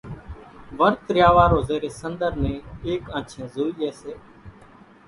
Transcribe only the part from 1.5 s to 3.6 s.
زيرين سنۮر نين ايڪ آنڇين